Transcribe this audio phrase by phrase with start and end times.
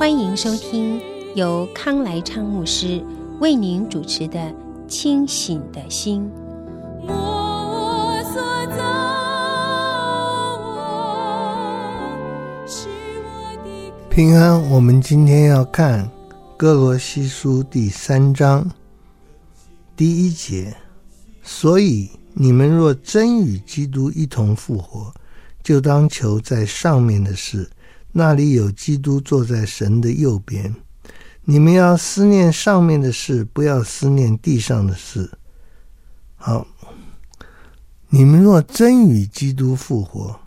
[0.00, 0.98] 欢迎收听
[1.34, 3.04] 由康来昌牧师
[3.38, 4.38] 为您主持的
[4.88, 6.26] 《清醒的心》。
[14.08, 16.02] 平安，我们今天要看
[16.56, 18.66] 《哥罗西书》第三章
[19.94, 20.74] 第一节。
[21.42, 25.12] 所以你们若真与基督一同复活，
[25.62, 27.68] 就当求在上面的事，
[28.12, 30.74] 那里有基督坐在神的右边。
[31.44, 35.30] 你们要思念上面的事，不要思念地上的事。
[36.36, 36.66] 好，
[38.08, 40.38] 你们若真与基督复活，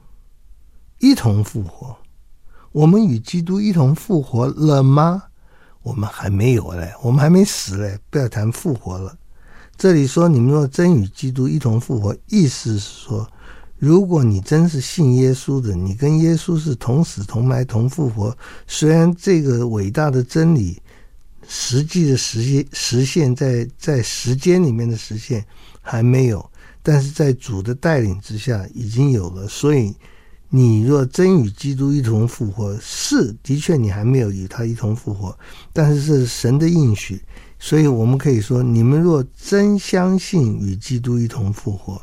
[0.99, 1.97] 一同复活。
[2.71, 5.23] 我们与基督一同复活了吗？
[5.81, 9.17] 我们还没有嘞，我们还没死嘞，不要谈复活了。
[9.75, 13.29] 这里说，你们若真与基督一同复活，意思是说，
[13.83, 18.33] 如果你真是信耶稣的，你跟耶稣是同死同埋同复活。
[18.65, 20.81] 虽然这个伟大的真理
[21.45, 25.45] 实际的实现实现在在时间里面的实现
[25.81, 26.49] 还没有，
[26.81, 29.93] 但是在主的带领之下已经有了，所以。
[30.55, 35.35] 你若真与基督一同复活，是的确你还没有与他一同复活，
[35.73, 37.19] 但是是神的应许，
[37.57, 41.99] 所以我们可以说，你们若真相信与基督一同复活，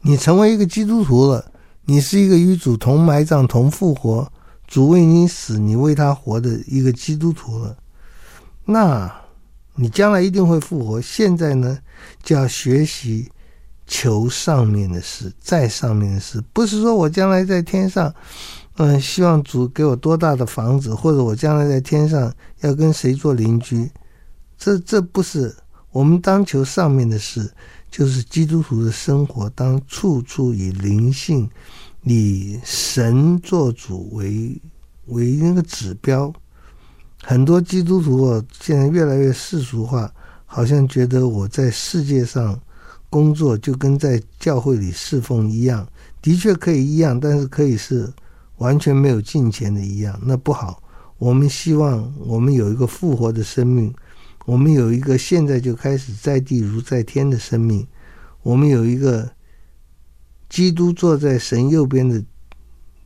[0.00, 1.52] 你成为一个基督徒了，
[1.84, 4.30] 你是一个与主同埋葬同复活，
[4.66, 7.76] 主为你死，你为他活的一个基督徒了，
[8.64, 9.12] 那
[9.74, 11.00] 你将来一定会复活。
[11.00, 11.78] 现在呢，
[12.22, 13.30] 就要学习。
[13.90, 18.14] 求上面的事，在上面的事，不是说我将来在天上，
[18.76, 22.30] 嗯，希望主给我多大的房子，或者我将来在天上
[22.60, 23.90] 要跟谁做邻居，
[24.58, 25.56] 这这不是
[25.90, 27.50] 我们当求上面的事，
[27.90, 31.48] 就是基督徒的生活当处处以灵性，
[32.04, 34.60] 以神做主为
[35.06, 36.32] 为那个指标。
[37.22, 40.12] 很多基督徒哦，现在越来越世俗化，
[40.46, 42.58] 好像觉得我在世界上。
[43.10, 45.88] 工作就跟在教会里侍奉一样，
[46.20, 48.06] 的确可以一样，但是可以是
[48.58, 50.82] 完全没有金钱的一样，那不好。
[51.16, 53.90] 我们希望我们有一个复活的生命，
[54.48, 57.86] 我们有一个现在就开始在地如在天的生命，
[58.42, 59.30] 我们有一个
[60.48, 62.24] 基督坐在神右边的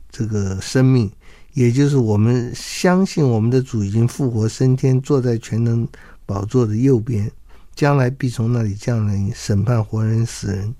[0.09, 1.11] 这个生命，
[1.51, 5.85] 也就是我们相信我们的主已经复活升天，坐在全能
[6.25, 7.29] 宝座的右边。
[7.75, 10.73] 将来必从那里降临审判活人死人。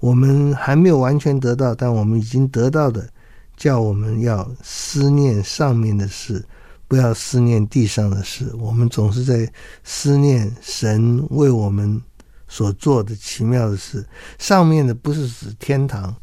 [0.00, 3.08] 我们还没有完全得到，但我们已经得到的，
[3.56, 6.44] 叫我们要思念上面的事，
[6.92, 8.54] 不要思念地上的事。
[8.58, 9.50] 我们总是在
[9.82, 11.98] 思念神为我们
[12.46, 14.06] 所做的奇妙的事。
[14.38, 16.14] 上面的不是指天堂，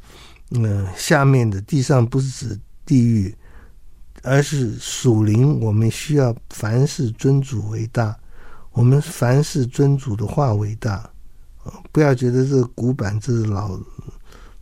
[0.51, 3.35] 嗯，下面的地上不是指地狱，
[4.21, 5.59] 而是属灵。
[5.59, 8.15] 我们需要凡事尊主为大。
[8.69, 11.09] 我们凡事尊主的话为大，
[11.91, 13.75] 不要觉得这个古板，这是老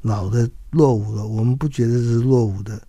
[0.03, 1.27] 老的落伍了。
[1.27, 2.81] 我们不觉得这是落伍的，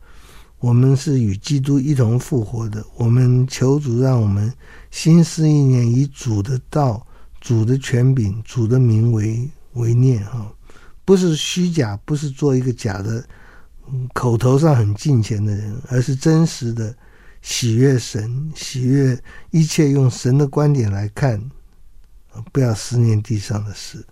[0.60, 2.84] 我们是与基督一同复活的。
[2.96, 4.52] 我们求主让我们
[4.90, 7.06] 心思意念以主的道、
[7.40, 10.52] 主的权柄、主的名为为念哈，
[11.04, 13.24] 不是虚假，不是做一个假的，
[14.12, 16.94] 口头上很敬虔的人，而是真实的。
[17.40, 19.16] 喜悦神，喜悦
[19.52, 21.40] 一切用神的观点来看，
[22.52, 24.04] 不要思念地上的事。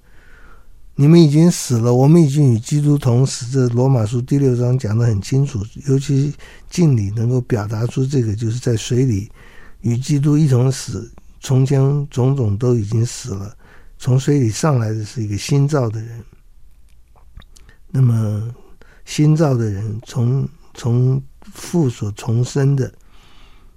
[0.99, 3.45] 你们已经死了，我们已经与基督同死。
[3.53, 6.33] 这罗马书第六章讲得很清楚，尤其
[6.71, 9.31] 敬礼能够表达出这个，就是在水里
[9.83, 11.13] 与基督一同死。
[11.39, 11.79] 从前
[12.09, 13.55] 种种都已经死了，
[13.99, 16.25] 从水里上来的是一个新造的人。
[17.91, 18.51] 那么
[19.05, 21.23] 新造的人从从
[21.53, 22.91] 父所重生的。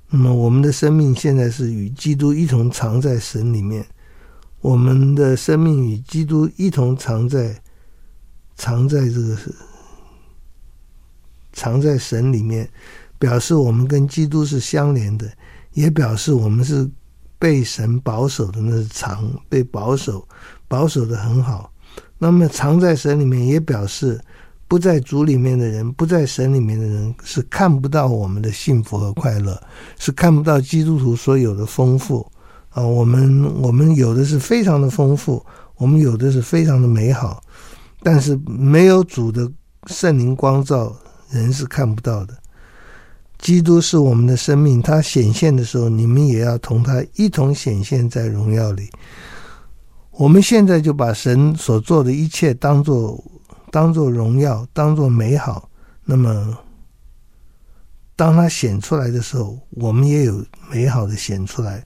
[0.08, 3.86] 那么，我们的生命现在是与基督一同藏在神里面。
[4.62, 7.62] 我们的生命与基督一同藏在
[8.56, 9.38] 藏在这个
[11.54, 12.70] 藏在神里面，
[13.18, 15.32] 表示我们跟基督是相连的，
[15.74, 16.90] 也表示我们是
[17.38, 20.28] 被神保守的，那是藏被保守，
[20.68, 21.72] 保守的很好。
[22.18, 24.20] 那么藏在神里面，也表示
[24.68, 29.62] 不在主里面的人，不在神里面的人，是看不到我们的幸福和快乐，
[29.98, 32.30] 是看不到基督徒所有的丰富
[32.70, 32.84] 啊！
[32.84, 35.46] 我们我们有的是非常的丰富，
[35.76, 37.44] 我们有的是非常的美好，
[38.02, 39.50] 但是没有主的
[39.88, 40.96] 圣灵光照，
[41.30, 42.38] 人是看不到的。
[43.38, 48.90] 基督是我们的生命，他显现的时候，你们也要同他一同显现在荣耀里。
[50.12, 53.24] 我们现在就把神所做的一切当做。
[53.72, 55.70] 当做荣耀，当做美好，
[56.04, 56.58] 那么
[58.20, 61.82] 当它显出来的时候，我们也有美好的显出来。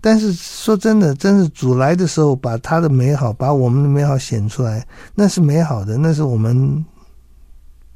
[0.00, 4.84] 但是说真的，真是主来的时候，把他的美好，把我们的美好显出来，
[5.14, 6.84] 那是美好的，那是我们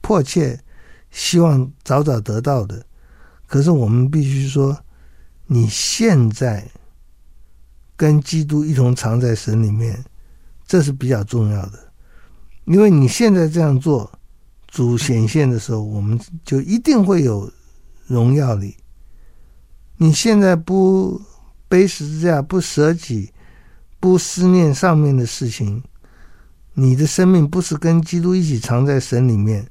[0.00, 0.56] 迫切
[1.10, 2.80] 希望早早得到的。
[3.48, 4.78] 可是我们必须说，
[5.48, 6.64] 你现在
[7.96, 10.04] 跟基督一同藏在神里面，
[10.64, 11.92] 这是比较重要的。
[12.66, 14.08] 因为你现在这样做，
[14.68, 17.52] 主显现的时候，我们就一定会有
[18.10, 18.76] 荣耀里。
[19.98, 21.20] 你现在不
[21.68, 23.30] 背十字架，不舍己，
[24.00, 25.82] 不思念上面的事情，
[26.74, 29.64] 你的生命不是跟基督一起藏在神里面。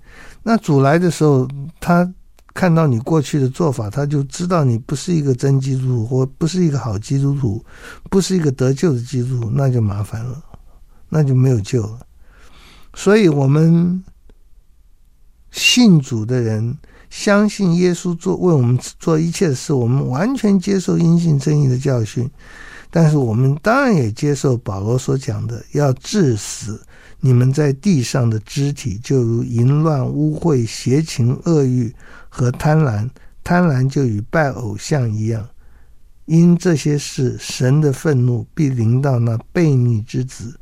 [0.44, 1.48] 那主来的时候，
[1.82, 2.10] 他
[2.54, 7.64] 看到你过去的做法，他就知道你不是一个真基督徒，或不是一个好基督徒，
[8.10, 10.42] 不是一个得救的基督徒，那就麻烦了，
[11.10, 12.00] 那就没有救了。
[12.94, 14.04] 所以，我们
[15.52, 16.78] 信主的人
[17.10, 22.30] 相信耶稣做为我们做一切的事，我们完全接受因信称义的教训。
[22.92, 26.82] 但是，我们当然也接受保罗所讲的，要致死
[27.20, 31.94] 你们在地上的肢体，就如淫乱、污秽、邪情、恶欲
[32.30, 33.10] 和贪婪。
[33.44, 35.48] 贪婪就与拜偶像一样。
[36.26, 40.59] 因这些事，神的愤怒必临到那悖逆之子。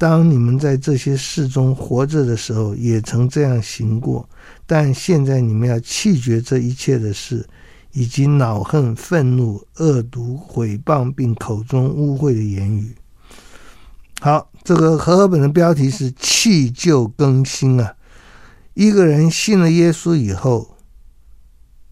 [0.00, 4.26] 当你们在这些事中活着的时候，也曾这样行过。
[4.66, 7.46] 但现在你们要弃绝这一切的事，
[7.92, 12.96] 以及恼恨、愤怒、恶毒、毁谤，并口中污秽的言语。
[14.22, 17.92] 好，这个和合本的标题是“弃旧更新”啊。
[18.72, 20.78] 一个人信了耶稣以后，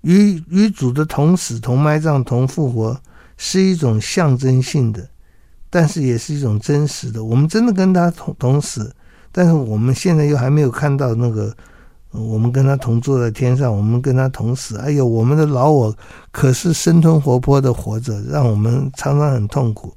[0.01, 2.99] 与与主的同死、同埋葬、同复活，
[3.37, 5.11] 是一种象征性的。
[5.71, 8.95] 但是也是一种真实的，我们真的跟他同同死，
[9.31, 11.55] 但是我们现在又还没有看到那个，
[12.11, 14.79] 我们跟他同坐在天上，我们跟他同死。
[14.79, 15.95] 哎呦，我们的老我
[16.31, 19.95] 可是生吞活剥的活着，让我们常常很痛苦。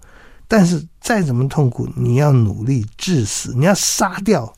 [0.48, 4.54] 但是再怎么痛苦，你要努力致死，你要杀掉，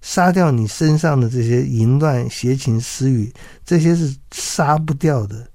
[0.00, 3.32] 杀掉你身上的这些淫乱、邪情、私欲，
[3.64, 5.46] 这些是杀不掉的。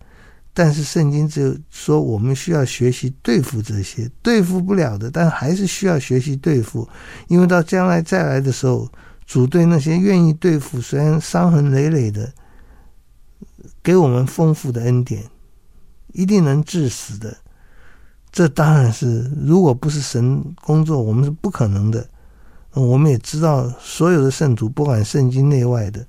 [0.58, 6.88] 但是圣经只有说，我们需要学习对付这些对付不了的，但还是需要学习对付，
[7.28, 8.90] 因为到将来再来的时候，
[9.26, 12.32] 主对那些愿意对付，虽然伤痕累累的，
[13.84, 15.26] 给我们丰富的恩典，
[16.14, 17.36] 一定能致死的。
[18.32, 22.08] 这当然是，如果不是神工作，我们是不可能的。
[22.72, 26.08] 我们也知道，所有的圣徒，不管圣经内外的，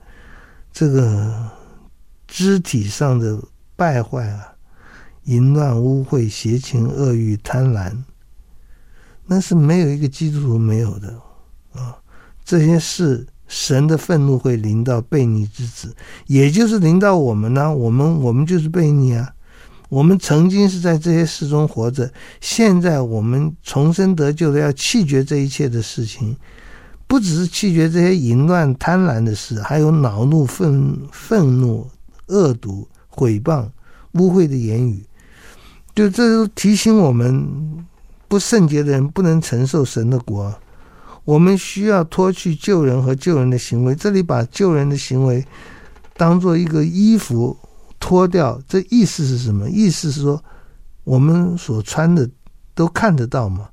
[0.72, 1.50] 这个
[2.28, 3.42] 肢体上的。
[3.76, 4.54] 败坏啊，
[5.24, 7.92] 淫乱、污秽、邪情、恶欲、贪婪，
[9.26, 11.08] 那是没有一个基督徒没有的
[11.74, 11.98] 啊！
[12.44, 15.94] 这些事，神的愤怒会临到悖逆之子，
[16.26, 19.34] 也就是临到我们呢、我们我们就是悖逆啊！
[19.88, 26.36] 我们曾经是在这些事中活着，现在我们重生得救的，要弃绝这一切的事情，
[27.06, 31.88] 不只是弃绝这些淫乱、贪婪的事，还有恼怒、愤愤怒、
[32.28, 32.88] 恶毒。
[33.16, 33.66] 毁谤、
[34.12, 35.02] 污秽的言语，
[35.94, 37.86] 就这都提醒我们，
[38.28, 40.54] 不圣洁的人不能承受神的国。
[41.24, 43.94] 我们需要脱去救人和救人的行为。
[43.94, 45.44] 这里把救人的行为
[46.14, 47.56] 当做一个衣服
[47.98, 49.68] 脱掉，这意思是什么？
[49.70, 50.40] 意思是说，
[51.04, 52.28] 我们所穿的
[52.74, 53.70] 都看得到吗？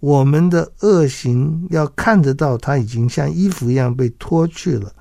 [0.00, 4.92] 我们的恶行要看得到，它已经像衣服一样被脱去了。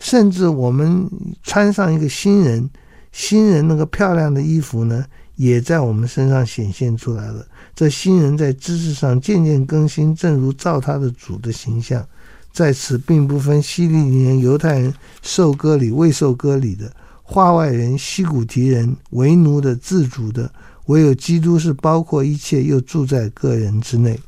[0.00, 1.08] 甚至我们
[1.44, 2.68] 穿上一个新人。
[3.12, 5.04] 新人那个漂亮的衣服呢，
[5.36, 7.46] 也在我们身上显现出来了。
[7.74, 12.04] 这新人在知识上渐渐更新，正如照他的主的形象。
[12.52, 14.92] 在此，并不分希利尼人、犹太人、
[15.22, 16.90] 受割礼、未受割礼的、
[17.22, 20.50] 化外人、西古提人、为奴的、自主的，
[20.86, 24.18] 唯有基督是包括一切，又住在个人之内。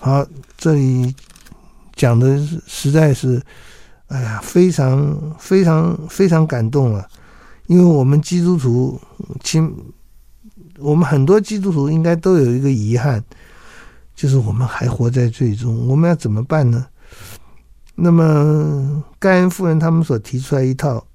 [0.00, 0.24] 好，
[0.56, 1.12] 这里
[1.96, 3.42] 讲的实在是，
[4.06, 7.08] 哎呀，非常非常非常感动了。
[7.66, 9.00] 因为我们基督徒，
[9.42, 9.58] 其
[10.78, 13.22] 我们很多基督徒应该都有一个遗憾，
[14.14, 15.86] 就是我们还活在最终。
[15.88, 16.86] 我们要怎么办呢？
[17.94, 21.06] 那么盖恩夫人他们所提出来一套，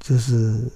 [0.00, 0.70] 就是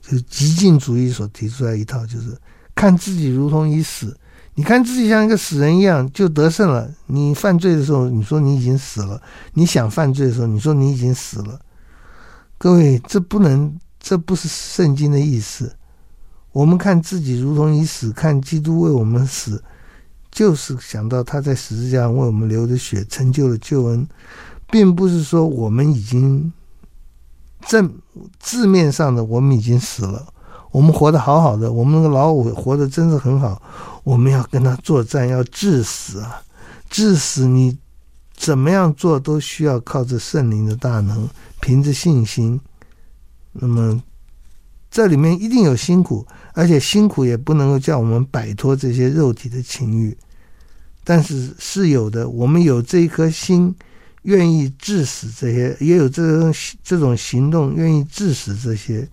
[0.00, 2.36] 就是极尽主义所提出来一套，就是
[2.74, 4.16] 看自己如同已死。
[4.54, 6.88] 你看自己像一个死人一样就得胜了。
[7.06, 9.20] 你犯罪的时候，你说你已经死了；
[9.54, 11.58] 你想犯罪的时候，你说你已经死了。
[12.58, 15.74] 各位，这不能，这不是圣经的意思。
[16.50, 19.62] 我们看自己如同已死，看基督为我们死，
[20.30, 24.06] 就是想到他在十字架上为我们流的血成就了救恩，
[24.68, 26.52] 并不是说我们已经
[27.64, 27.94] 正
[28.38, 30.26] 字面上的我们已经死了。
[30.72, 33.62] 我们活得好好的，我们那个老五活得真是很好。
[34.04, 36.42] 我们要跟他作战，要致死啊！
[36.90, 37.78] 致死，你
[38.34, 41.28] 怎么样做都需要靠着圣灵的大能，
[41.60, 42.60] 凭着信心。
[43.52, 44.02] 那么
[44.90, 50.16] 这里面一定有辛苦，而且辛苦也不能够叫我们摆脱这些肉体的情欲。
[51.04, 53.74] 但是是有的，我们有这一颗心，
[54.22, 56.54] 愿意致死这些，也有这种
[56.84, 59.08] 这种行动，愿意致死这些。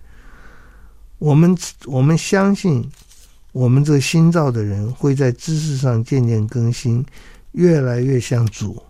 [1.17, 2.87] 我们我们相信，
[3.51, 7.03] 我们这个新造的人会在知识上渐渐更新，
[7.53, 8.81] 越来越像主。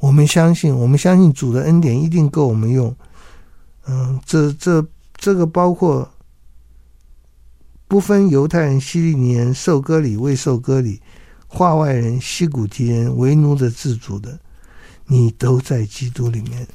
[0.00, 2.94] 我们相信，我们相信主的恩典一定够我们用。
[3.86, 4.86] 嗯，这这
[5.16, 6.10] 这个包括
[7.86, 11.00] 不分犹太人、希利尼人、受割礼、未受割礼、
[11.46, 14.38] 化外人、西古提人、为奴的、自主的，
[15.06, 16.66] 你都在基督里面。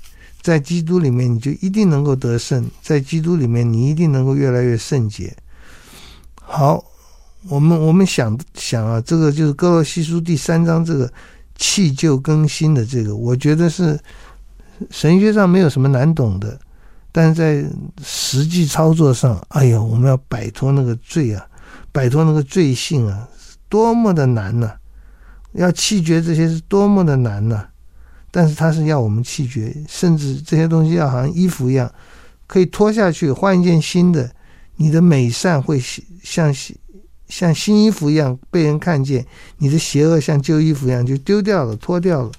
[0.41, 5.35] 在基督里面，你就一定能够得胜；在基督里面，你一定能够越来越圣洁。
[6.35, 6.81] 好，
[7.49, 11.11] 我们我们想想啊，这个就是歌罗西书第三章这个
[11.57, 13.99] 弃旧更新的这个，我觉得是
[14.89, 16.57] 神学上没有什么难懂的，
[17.11, 17.69] 但是在
[18.03, 21.45] 实际操作上，哎呦，我们要摆脱那个罪啊，
[21.91, 23.27] 摆脱那个罪性啊，
[23.67, 24.71] 多么的难呐、
[25.53, 27.67] 要弃绝这些是多么的难呐、
[28.31, 31.91] 但是他是要我们弃绝，甚至这些东西要好像衣服一样，
[32.45, 34.29] 可以脱下去换一件新的。
[34.81, 35.77] 你的美善会
[36.23, 36.55] 像
[37.27, 39.25] 像新衣服一样被人看见，
[39.57, 42.31] 你的邪恶像旧衣服一样就丢掉了、脱掉了。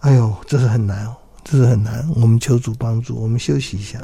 [0.00, 2.04] 哎呦，这是很难哦，这是很难。
[2.16, 4.00] 我们求主帮助，我们休息一下。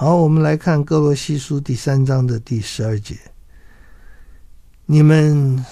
[0.00, 3.18] 好，我们来看哥罗西书第三章的第十二节：
[4.86, 5.64] 你们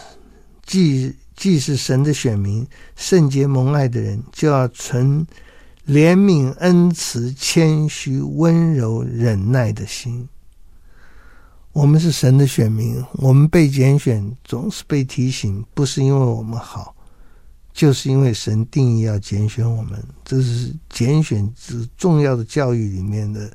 [0.65, 5.25] 既既是神的选民，圣洁蒙爱的人，就要存
[5.87, 10.29] 怜悯、恩慈、谦虚、温柔、忍耐的心。
[11.71, 16.97] 我们是神的选民，我们被拣选，总是被提醒，不是因为我们好，
[17.73, 20.03] 就是因为神定义要拣选我们。
[20.25, 23.49] 这是拣选之重要的教育里面的。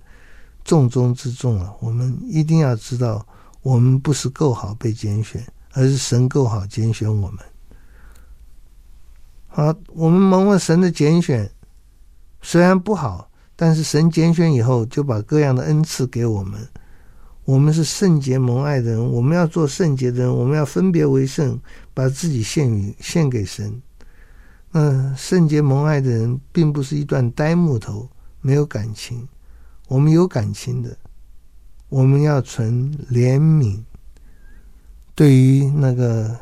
[0.63, 3.25] 重中之重了，我们一定要知道，
[3.61, 7.39] 我们不是够好被拣选，而是神够好拣选我们。
[9.47, 11.51] 好，我们蒙了神的拣选，
[12.41, 16.67] 虽然不好，但是神拣选以后，就把各样的恩赐给我们。
[17.43, 21.59] 我们是圣洁蒙爱的人，我们要做圣洁的人，我们要分别为圣，
[21.93, 23.81] 把自己献与献给神。
[24.73, 28.07] 嗯，圣洁蒙爱的人，并不是一段呆木头，
[28.39, 29.27] 没有感情。
[29.91, 30.97] 我们有感情的，
[31.89, 33.77] 我们要存怜悯。
[35.13, 36.33] 对于那个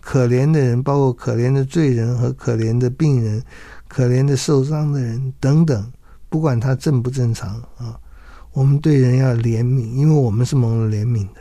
[0.00, 3.40] 可怜的人，包括可怜的罪人和可怜的病人、
[3.86, 5.92] 可怜的受伤的人等等，
[6.28, 7.96] 不管他正不正常啊，
[8.50, 11.40] 我们对人要怜悯，因为我们是蒙了怜悯的。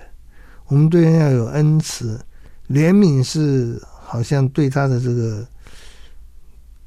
[0.67, 2.23] 我们对人要有恩慈，
[2.67, 5.47] 怜悯是好像对他的这个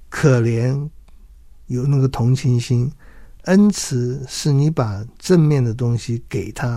[0.09, 0.89] 可怜
[1.67, 2.89] 有那个同情心。
[3.43, 6.69] 恩慈是你把正面的东西给他，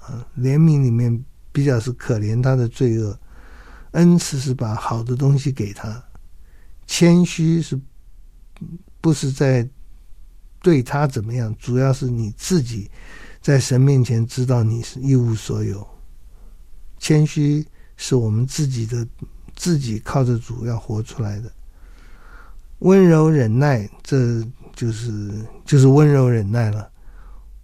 [0.00, 3.16] 啊，怜悯里面比较是可怜他的罪恶，
[3.92, 6.02] 恩慈是把好的东西给他，
[6.84, 7.80] 谦虚是
[9.00, 9.68] 不是在
[10.60, 11.54] 对他怎么样？
[11.60, 12.90] 主要是你自己
[13.40, 15.86] 在神面前知道你是一无所有，
[16.98, 17.64] 谦虚
[17.96, 19.06] 是我们自己的
[19.54, 21.52] 自己靠着主要活出来的，
[22.80, 24.44] 温柔忍耐这。
[24.74, 25.30] 就是
[25.64, 26.90] 就是温柔忍耐了。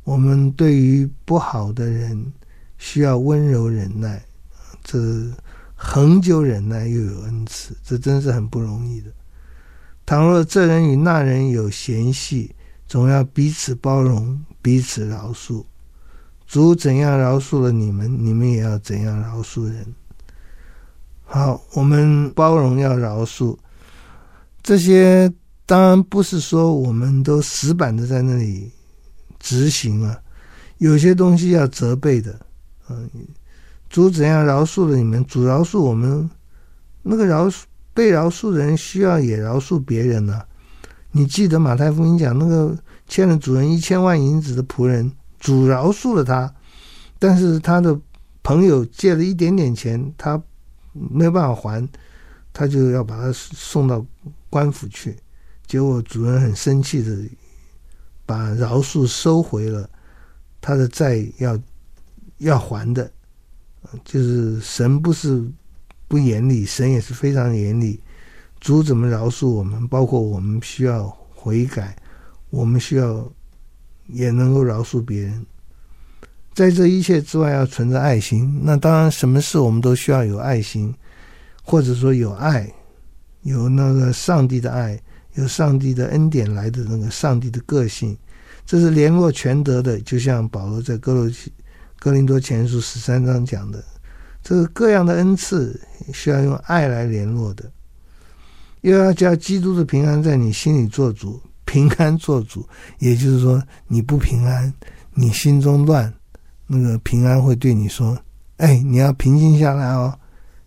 [0.05, 2.33] 我们对于不好的人
[2.79, 4.21] 需要温柔忍耐，
[4.83, 4.99] 这
[5.75, 9.11] 恒久忍耐又有恩慈，这真是很不容易的。
[10.07, 12.55] 倘若这人与那人有嫌隙，
[12.89, 15.65] 总要彼此包容，彼此饶恕。
[16.47, 19.95] 主怎样饶恕了你们，你们也要怎样饶恕人。
[21.25, 23.57] 好，我们包容要饶恕
[24.63, 25.33] 这些。
[25.71, 28.73] 当然不是说我们都死板的在那里
[29.39, 30.21] 执行了，
[30.79, 32.37] 有些东西要责备的。
[32.89, 33.09] 嗯，
[33.89, 36.29] 主怎样饶恕了你们，主饶恕我们，
[37.05, 37.63] 那个饶恕
[37.95, 40.43] 被饶恕人需要也饶恕别人呢、
[41.13, 46.53] 你记得马太福音讲那个欠了主人一千万银子的仆人，主饶恕了他，
[47.21, 47.97] 但是他的
[48.43, 50.43] 朋友借了一点点钱，他
[50.93, 51.89] 没有办法还，
[52.53, 54.05] 他就要把他送到
[54.49, 55.17] 官府去。
[55.71, 57.17] 结果主人很生气的
[58.27, 59.89] 把饶恕收回了，
[60.61, 61.57] 他的债要
[62.39, 63.09] 要还的，
[64.05, 65.49] 就是神不是
[66.09, 68.01] 不严厉，神也是非常严厉。
[68.59, 69.87] 主怎么饶恕我们？
[69.87, 71.95] 包括我们需要悔改，
[72.51, 73.33] 我们需要
[74.09, 75.47] 也能够饶恕别人。
[76.53, 78.61] 在这一切之外，要存着爱心。
[78.65, 80.93] 那当然，什么事我们都需要有爱心，
[81.63, 82.69] 或者说有爱，
[83.43, 85.01] 有那个上帝的爱。
[85.41, 88.17] 有上帝的恩典来的那个上帝的个性，
[88.67, 89.99] 这是联络全德的。
[90.01, 91.51] 就像保罗在哥罗西、
[91.99, 93.83] 哥林多前书十三章讲的，
[94.43, 95.81] 这个各样的恩赐
[96.13, 97.65] 需要用爱来联络的。
[98.83, 102.67] 又要叫基督的平安在你心里做主，平安做主，
[102.99, 104.73] 也就是说你不平安，
[105.15, 106.13] 你心中乱，
[106.67, 108.17] 那个平安会对你说
[108.59, 110.19] ：“哎，你要平静下来哦，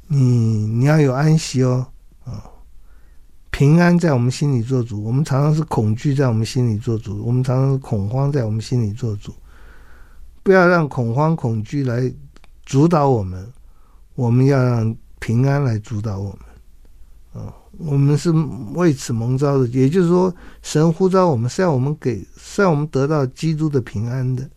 [0.08, 1.86] 你你要有安息哦。”
[3.54, 9.32] 平安在我们心里做主，我们常常是恐惧在我们心里做主，我们常常是恐慌在我们心里做主。
[10.42, 12.12] 不要让恐慌、恐惧来
[12.66, 13.48] 主导我们，
[14.16, 17.44] 我们要让平安来主导我们。
[17.44, 18.32] 啊，我们是
[18.74, 24.50] 为此蒙召的，也就是说，神呼召我们是要我们给，是要我们得到基督的平安的，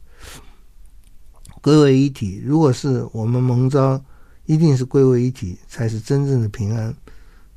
[1.60, 2.42] 归为一体。
[2.42, 4.02] 如果是我们蒙召，
[4.46, 6.94] 一定是归为一体，才是真正的平安。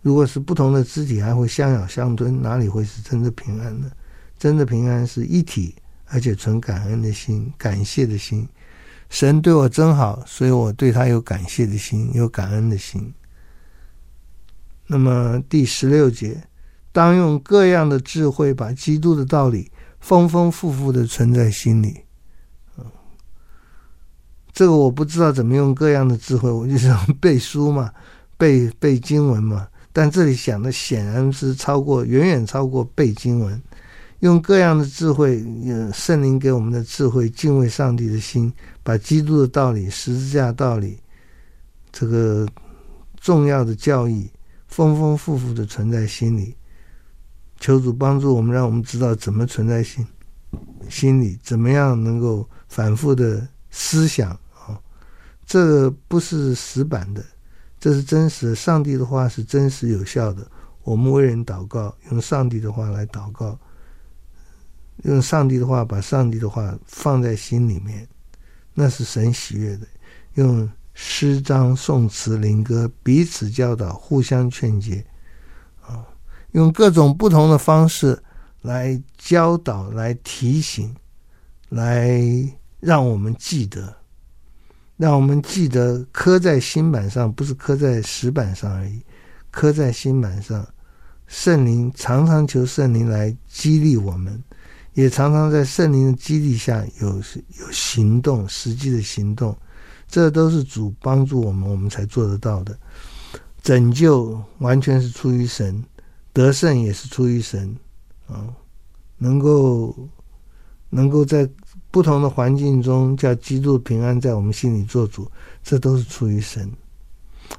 [0.01, 3.91] 如果是不同的肢体还会相咬相吞，哪里会是真的平安呢？
[4.37, 8.47] 真的平安是一体，而且存感恩的心、感谢的心。
[9.09, 13.13] 神对我真好，所以我对他有感谢的心，有感恩的心。
[14.87, 16.41] 那么第十六节，
[16.93, 21.99] 当用各样的智慧，把基督的道理丰丰富富的存在心里。
[22.77, 22.85] 嗯，
[24.53, 27.91] 这个我不知道怎么用各样的智慧，我就想背书嘛，
[28.37, 29.67] 背背经文嘛。
[29.91, 33.61] 但这里想的显然是超过，远远超过背经文，
[34.19, 35.43] 用各样的智慧，
[35.93, 38.51] 圣灵给我们的智慧，敬畏上帝的心，
[38.83, 40.99] 把基督的道理、十字架道理，
[41.91, 42.47] 这个
[43.19, 44.29] 重要的教义，
[44.67, 46.55] 丰丰富富的存在心里。
[47.59, 50.05] 求主帮助我们，让我们知道怎么存在心
[50.87, 54.79] 心里，怎么样能够反复的思想啊。
[55.45, 57.21] 这个不是死板的，
[57.79, 58.55] 这是真实的。
[58.55, 60.45] 上帝的话是真实有效的。
[60.83, 63.57] 我们为人祷告，用上帝的话来祷告。
[65.03, 68.05] 用上帝的话，把上帝的话放在心里面，
[68.73, 69.87] 那是神喜悦的。
[70.33, 75.05] 用诗章、颂词、灵歌彼此教导，互相劝诫，
[75.81, 76.05] 啊，
[76.51, 78.21] 用各种不同的方式
[78.61, 80.93] 来教导、来提醒、
[81.69, 82.19] 来
[82.81, 83.95] 让我们记得，
[84.99, 89.01] 让我们记得刻在心板上，不是刻在石板上而已，
[89.49, 90.67] 刻在心板上。
[91.25, 94.43] 圣灵常常求圣灵来激励我们。
[94.95, 99.57] 也常常在圣灵的激励下有有行动，实际的行动，
[100.05, 102.77] 这都是主帮助我们，我们才做得到的。
[103.61, 105.81] 拯救完全是出于神，
[106.33, 107.73] 得胜也是出于神
[108.27, 108.49] 啊！
[109.17, 109.95] 能够
[110.89, 111.47] 能够在
[111.91, 115.29] 不同的环境中叫基督平安在我们心里做主，
[115.63, 116.71] 这都是出于神。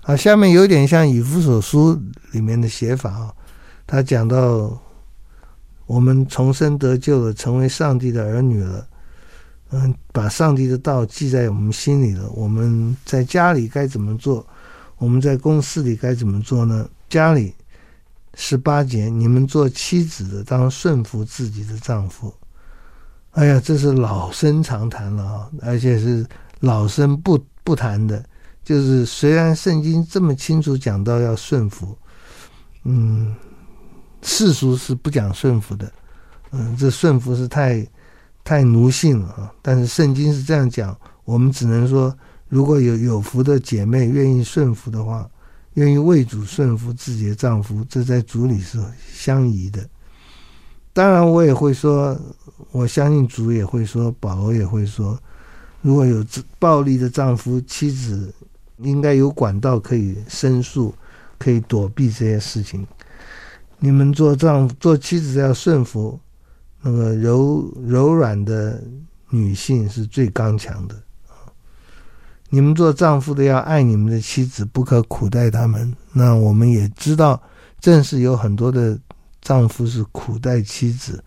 [0.03, 2.01] 好，下面有点像以弗所书
[2.33, 3.35] 里面的写法啊，
[3.87, 4.81] 他讲到。
[5.87, 8.87] 我们重生得救了，成为上帝的儿女了。
[9.71, 12.31] 嗯，把上帝的道记在我们心里了。
[12.31, 14.47] 我们在家里该怎么做？
[14.99, 16.89] 我们在公司里该怎么做呢？
[17.09, 17.53] 家里
[18.35, 22.33] 十八节，你们做妻子的当顺服自己的丈夫。
[23.33, 26.27] 哎呀，这是老生常谈了啊，而且是
[26.61, 28.25] 老生不不谈的。
[28.65, 31.97] 就是虽然圣经这么清楚讲到要顺服，
[32.85, 33.35] 嗯。
[34.23, 35.91] 世俗是不讲顺服的，
[36.51, 37.89] 嗯，这顺服是太
[38.45, 39.51] 太奴性了啊。
[39.63, 42.15] 但是圣经是这样讲，我们只能说，
[42.47, 45.27] 如果有有福的姐妹愿意顺服的话，
[45.73, 48.79] 愿意为主顺服自己的丈夫，这在主里是
[49.11, 49.89] 相宜的。
[50.93, 52.15] 当然，我也会说，
[52.71, 55.19] 我相信主也会说，保罗也会说，
[55.83, 56.25] 如果有
[56.59, 58.33] 暴力的丈夫，妻子
[58.79, 60.95] 应该有管道可以申诉，
[61.39, 62.87] 可以躲避这些事情。
[63.79, 66.19] 你们做丈夫、做妻子要顺服，
[66.83, 68.83] 那个柔柔软的
[69.31, 70.95] 女性是最刚强的。
[72.53, 75.95] 你们做丈夫的要爱你们的妻子，不可苦待他们。
[76.13, 77.41] 那我们也知道，
[77.81, 78.99] 正是有很多的
[79.41, 81.23] 丈夫是苦待妻子，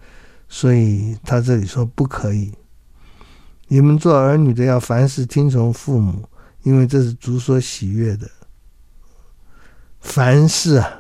[0.56, 2.54] 所以他这里说不可以。
[3.70, 6.30] 你们做儿女的要凡事听从父母，
[6.62, 8.30] 因为这是主所喜悦的。
[10.00, 11.00] 凡事啊。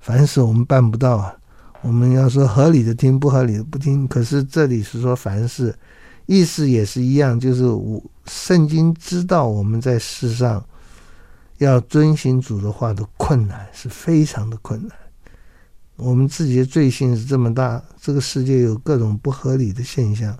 [0.00, 1.36] 凡事我们办不到啊，
[1.80, 4.08] 我们要说合理的听，不合理的不听。
[4.08, 5.72] 可是这里是说凡事，
[6.26, 10.64] 意思也是一样，就是我圣经知道我们在世上
[11.58, 14.96] 要遵行主的话的困难是非常的困难。
[15.98, 20.34] 我们自己的罪性是这么大，这个世界有各种不合理的现象，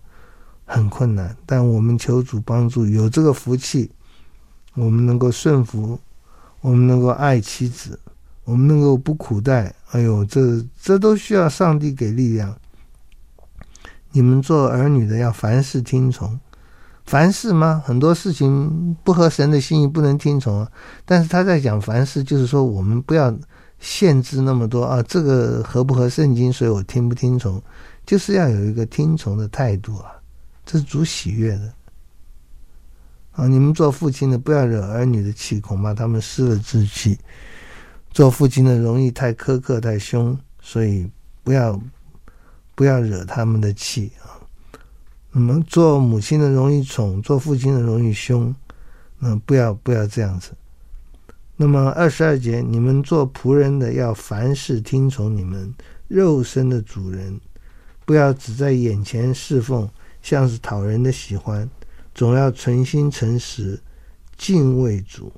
[0.64, 1.36] 很困难。
[1.44, 3.90] 但我们求主帮助，有这个福气，
[4.74, 5.98] 我们能够顺服，
[6.60, 7.98] 我们能够爱妻子。
[8.44, 12.56] 我们能够不苦待，哎呦，这这都需要上帝给力量。
[14.12, 16.40] 你们做儿女的要凡事听从，
[17.04, 17.82] 凡事吗？
[17.84, 20.66] 很多事情不合神的心意，不能听从。
[21.04, 23.30] 但是他在讲凡事，就是说我们不要
[23.78, 25.02] 限制那么多啊。
[25.02, 27.62] 这个合不合圣经，所以我听不听从，
[28.06, 30.12] 就是要有一个听从的态度啊。
[30.64, 31.72] 这是主喜悦的
[33.32, 33.46] 啊。
[33.46, 37.18] 你们做父亲的不要惹儿女的气，恐怕他们失了志气。
[38.10, 41.08] 做父亲的容易太苛刻、太凶，所以
[41.44, 41.80] 不要
[42.74, 44.40] 不要惹他们的气啊。
[45.30, 48.52] 那么做母亲的容易宠，做父亲的容易凶，
[49.18, 50.50] 那不要不要这样子。
[51.60, 55.74] 那么二十二节，你们做仆人的要凡事听从你们
[56.06, 57.40] 肉身的主人，
[58.06, 59.90] 不要只在眼前侍奉，
[60.22, 61.68] 像是讨人的喜欢，
[62.14, 63.78] 总要存心诚实，
[64.36, 65.32] 敬畏主。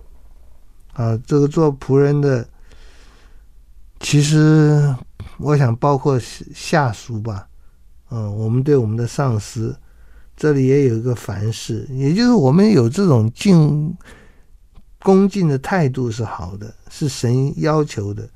[0.93, 2.47] 啊，这个做仆人的。
[3.99, 4.95] 其实，
[5.39, 6.19] 我想包括
[6.55, 7.49] 下属吧，
[8.11, 9.75] 嗯，我们对我们的上司，
[10.37, 13.97] 这里也有一个凡事，也就是我们有这种敬
[15.03, 18.29] 恭敬的态度是好的，是神要求的。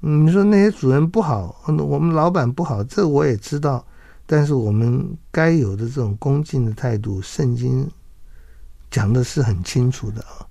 [0.00, 3.84] 你说那些主人不好，我们老板不好，这我也知道，
[4.24, 7.86] 但是我们该有的这种恭敬的态度，圣经
[8.90, 10.46] 讲的是很清楚的啊。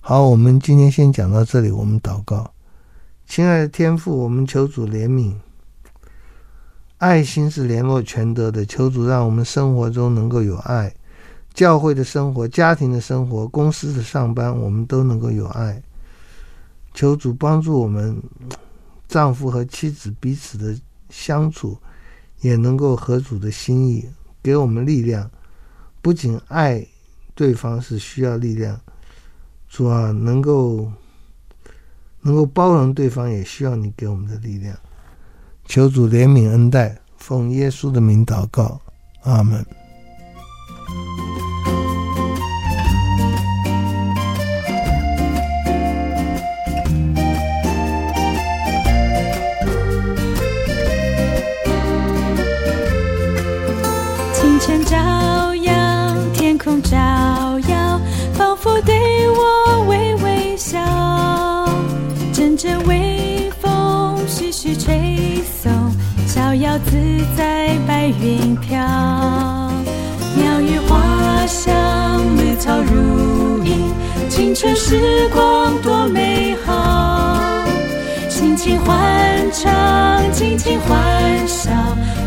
[0.00, 2.50] 好，我们今天先讲到这里，我们祷告。
[3.26, 5.34] 亲爱的天父，我们求主怜悯。
[6.98, 10.94] 爱心是联络全德的，求主让我们生活中能够有爱，
[11.56, 15.82] 教会的生活、家庭的生活、公司的上班，我们都能够有爱。
[16.92, 18.22] 求主帮助我们，
[19.08, 21.78] 丈夫和妻子彼此的相处，
[22.42, 24.06] 也能够合主的心意，
[24.42, 25.30] 给我们力量。
[26.02, 26.86] 不仅爱
[27.34, 28.78] 对方是需要力量，
[29.66, 30.92] 主啊，能够
[32.20, 34.76] 能够包容对方，也需要你给我们的力量。
[35.64, 38.78] 求主怜悯恩待，奉耶稣的名祷告，
[39.22, 39.64] 阿门。
[67.36, 68.78] 在，白云飘，
[70.36, 71.74] 鸟语花香，
[72.36, 73.90] 绿草如茵，
[74.28, 77.64] 青春时光多美好。
[78.28, 79.72] 尽情欢唱，
[80.32, 81.70] 尽情欢笑，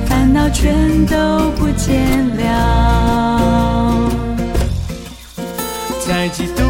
[0.08, 4.10] 烦恼全都不见了。
[6.08, 6.64] 在基督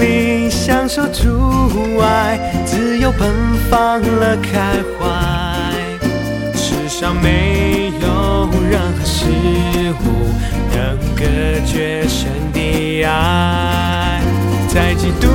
[0.00, 3.30] 里享受主爱，自由奔
[3.70, 5.51] 放乐开怀。
[7.02, 10.30] 上没有任何事物
[10.72, 11.24] 能隔
[11.66, 14.20] 绝神的爱，
[14.68, 15.26] 在基督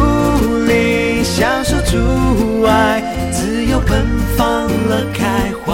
[0.65, 3.01] 里享受主爱，
[3.33, 4.05] 自由奔
[4.37, 5.73] 放乐开怀。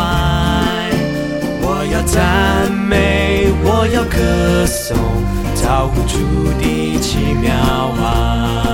[1.62, 4.98] 我要赞美，我要歌颂，
[5.54, 6.18] 造物主
[6.60, 7.54] 的奇妙
[8.02, 8.73] 爱。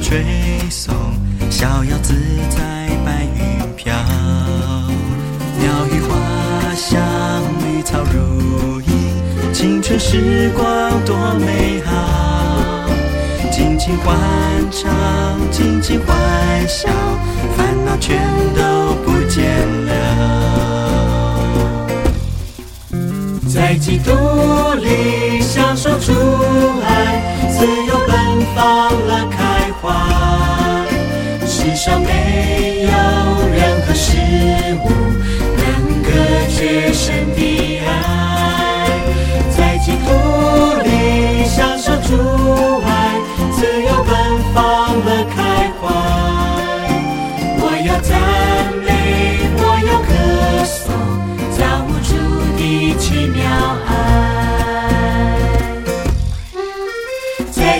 [0.00, 0.24] 吹
[0.70, 0.94] 送，
[1.50, 2.14] 逍遥自
[2.48, 2.58] 在
[3.04, 3.92] 白云飘，
[5.58, 6.14] 鸟语花
[6.74, 7.00] 香
[7.62, 8.90] 绿草如茵，
[9.52, 10.64] 青春时光
[11.04, 12.88] 多美好，
[13.50, 14.16] 尽情欢
[14.70, 14.90] 唱，
[15.50, 16.16] 尽情欢
[16.68, 16.88] 笑，
[17.56, 18.18] 烦恼全
[18.54, 19.44] 都不见
[19.86, 19.88] 了。
[23.52, 24.12] 在基督
[24.80, 26.12] 里享受主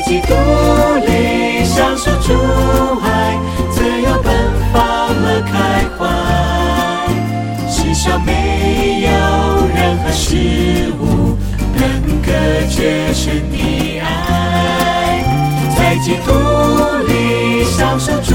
[0.08, 0.32] 基督
[1.06, 2.32] 里享受主
[3.04, 3.36] 爱，
[3.70, 4.32] 自由奔
[4.72, 4.80] 放
[5.22, 6.08] 乐开怀。
[7.70, 9.10] 世上没有
[9.76, 11.36] 任何事物
[11.74, 12.32] 能隔
[12.70, 15.22] 绝神的爱，
[15.76, 16.32] 在基督
[17.06, 18.34] 里享受主。